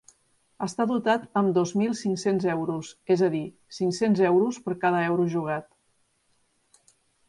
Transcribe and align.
Està 0.67 0.87
dotat 0.91 1.27
amb 1.41 1.53
dos 1.57 1.73
mil 1.81 1.93
cinc-cents 1.99 2.49
euros, 2.55 2.91
és 3.17 3.25
a 3.29 3.31
dir, 3.37 3.45
cinc-cents 3.81 4.27
euros 4.35 4.61
per 4.67 4.79
cada 4.87 5.07
euro 5.15 5.31
jugat. 5.39 5.73